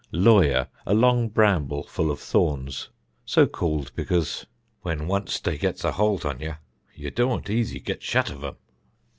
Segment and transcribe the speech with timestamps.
[0.11, 2.89] (Lawyer: A long bramble full of thorns,
[3.23, 4.47] so called because,
[4.81, 6.53] "When once they gets a holt on ye,
[6.95, 8.55] ye dȯȧnt easy get shut of 'em.")